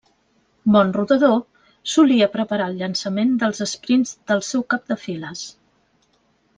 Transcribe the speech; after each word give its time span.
Bon 0.75 0.93
rodador, 0.95 1.35
solia 1.97 2.29
preparar 2.37 2.71
el 2.73 2.79
llançament 2.81 3.37
dels 3.45 3.63
esprints 3.69 4.15
del 4.33 4.45
seu 4.51 4.69
cap 4.75 4.91
de 4.93 5.03
files. 5.07 5.49